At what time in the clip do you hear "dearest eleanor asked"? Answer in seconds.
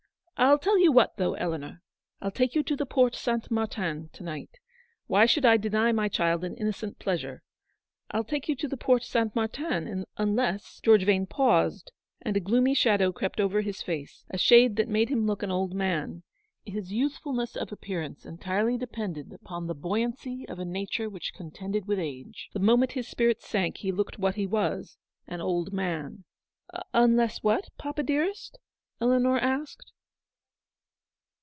28.01-29.91